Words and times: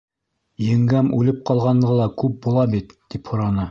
Еңгәм 0.67 1.13
үлеп 1.19 1.45
ҡалғанына 1.51 2.01
ла 2.01 2.11
күп 2.25 2.45
була 2.49 2.69
бит?— 2.77 3.01
тип 3.15 3.35
һораны. 3.35 3.59